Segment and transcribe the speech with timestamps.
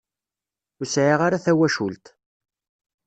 [0.79, 2.05] Ur sɛiɣ ara tawacult.